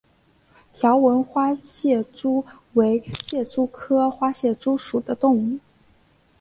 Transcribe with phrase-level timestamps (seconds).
[0.73, 5.59] 条纹花蟹蛛为蟹蛛科花蟹蛛属的动物。